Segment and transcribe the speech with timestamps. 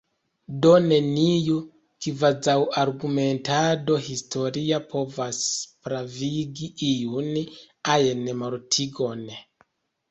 [0.65, 1.57] Do, neniu
[2.05, 5.45] kvazaŭargumentado historia povas
[5.85, 7.33] pravigi iun
[7.99, 9.25] ajn mortigon.